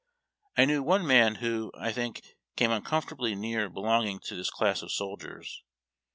I 0.57 0.65
knew 0.65 0.81
one 0.81 1.05
man 1.05 1.35
who, 1.35 1.71
I 1.79 1.91
thiidc, 1.93 2.21
came 2.55 2.71
uncomfortably 2.71 3.35
near 3.35 3.69
belonging 3.69 4.19
to 4.21 4.33
tliis 4.33 4.49
class 4.49 4.81
of 4.81 4.91
soldiers. 4.91 5.63